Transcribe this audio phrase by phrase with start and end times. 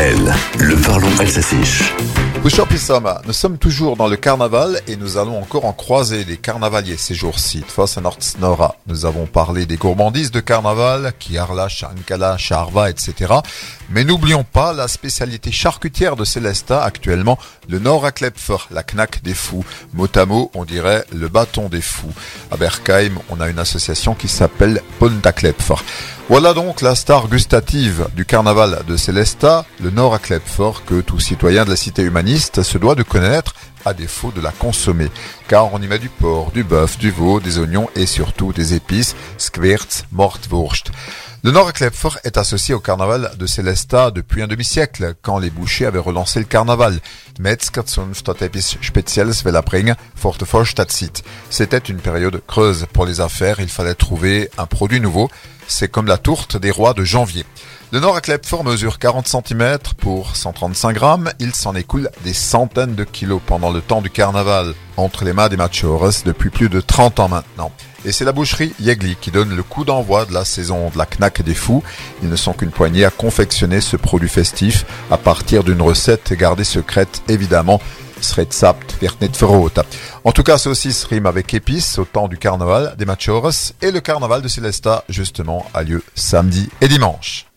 [0.00, 1.10] DKL, le parlons
[2.42, 3.20] alsacien.
[3.26, 7.14] Nous sommes toujours dans le carnaval et nous allons encore en croiser des carnavaliers ces
[7.14, 7.62] jours-ci.
[8.40, 8.76] Nora.
[8.86, 13.34] Nous avons parlé des gourmandises de carnaval, Kiarla, Shankala, Charva, etc.
[13.90, 17.38] Mais n'oublions pas la spécialité charcutière de Célesta actuellement,
[17.68, 18.12] le Nord à
[18.70, 19.64] la knack des fous.
[19.92, 22.12] Mot à mot, on dirait le bâton des fous.
[22.50, 24.80] À Berkheim, on a une association qui s'appelle
[25.36, 25.74] Klepfer.
[26.28, 31.64] Voilà donc la star gustative du carnaval de Célesta, le Nord à que tout citoyen
[31.64, 35.08] de la cité humaniste se doit de connaître à défaut de la consommer,
[35.48, 38.74] car on y met du porc, du bœuf, du veau, des oignons et surtout des
[38.74, 40.90] épices, squirts, mortwurst.
[41.42, 45.86] Le Nord Klepfer est associé au carnaval de Célesta depuis un demi-siècle, quand les bouchers
[45.86, 47.00] avaient relancé le carnaval.
[51.50, 55.30] C'était une période creuse pour les affaires, il fallait trouver un produit nouveau.
[55.70, 57.46] C'est comme la tourte des rois de janvier.
[57.92, 61.30] Le Nord à mesure 40 cm pour 135 grammes.
[61.38, 65.48] Il s'en écoule des centaines de kilos pendant le temps du carnaval, entre les mains
[65.48, 67.70] des machores depuis plus de 30 ans maintenant.
[68.04, 71.06] Et c'est la boucherie Yegli qui donne le coup d'envoi de la saison de la
[71.06, 71.84] knack des fous.
[72.22, 76.64] Ils ne sont qu'une poignée à confectionner ce produit festif à partir d'une recette gardée
[76.64, 77.80] secrète évidemment
[80.24, 84.00] en tout cas, saucisse rime avec épices au temps du carnaval des Machores et le
[84.00, 87.49] carnaval de Celesta, justement, a lieu samedi et dimanche.